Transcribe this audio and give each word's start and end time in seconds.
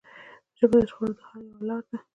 ژبه 0.59 0.77
د 0.83 0.85
شخړو 0.89 1.13
د 1.17 1.19
حل 1.29 1.43
یوه 1.51 1.63
لاره 1.67 1.85
ده 1.91 1.97